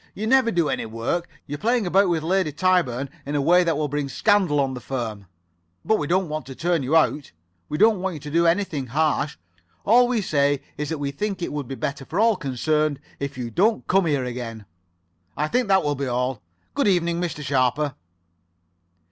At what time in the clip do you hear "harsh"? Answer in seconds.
8.87-9.37